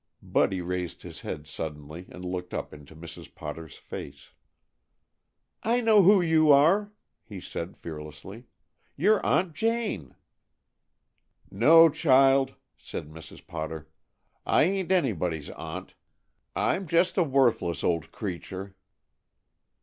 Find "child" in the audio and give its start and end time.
11.87-12.55